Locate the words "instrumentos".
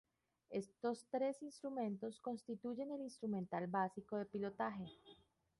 1.43-2.19